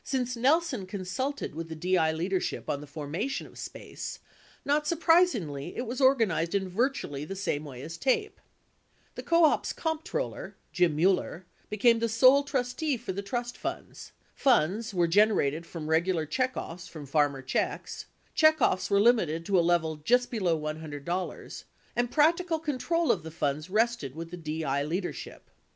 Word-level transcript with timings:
19 0.00 0.02
Since 0.26 0.36
Nelson 0.36 0.84
consulted 0.86 1.54
with 1.54 1.68
the 1.68 1.76
1)1 1.76 2.16
leader 2.16 2.40
ship 2.40 2.68
on 2.68 2.80
the 2.80 2.88
formation 2.88 3.46
of 3.46 3.56
SPACE, 3.56 4.18
not 4.64 4.84
surprisingly 4.84 5.76
it 5.76 5.86
was 5.86 6.00
organized 6.00 6.56
in 6.56 6.68
virtually 6.68 7.24
the 7.24 7.36
same 7.36 7.64
way 7.64 7.82
as 7.82 7.96
TAPE: 7.96 8.40
The 9.14 9.22
co 9.22 9.44
op's 9.44 9.72
comptroller 9.72 10.56
(Jim 10.72 10.96
Mueller) 10.96 11.46
became 11.70 12.00
the 12.00 12.08
sole 12.08 12.42
trustee 12.42 12.96
for 12.96 13.12
the 13.12 13.22
trust 13.22 13.56
funds; 13.56 14.10
funds 14.34 14.92
were 14.92 15.06
gen 15.06 15.28
erated 15.30 15.64
from 15.64 15.88
regular 15.88 16.26
checkoffs 16.26 16.88
from 16.90 17.06
farmer 17.06 17.40
checks; 17.40 18.06
checkoffs 18.34 18.90
were 18.90 18.98
limited 18.98 19.46
to 19.46 19.56
a 19.56 19.60
level 19.60 19.94
just 19.98 20.32
below 20.32 20.58
$100; 20.58 21.64
and 21.94 22.10
practical 22.10 22.58
control 22.58 23.12
of 23.12 23.22
the 23.22 23.30
funds 23.30 23.70
rested 23.70 24.16
with 24.16 24.32
the 24.32 24.36
DI 24.62 24.82
leadership. 24.82 25.48